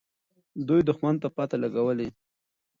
دوی 0.67 0.81
دښمن 0.89 1.15
ته 1.21 1.27
پته 1.35 1.57
لګولې. 1.63 2.09